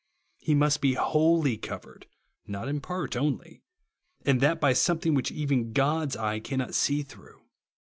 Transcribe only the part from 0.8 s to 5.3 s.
be ivholly covered, not in part only; and that by something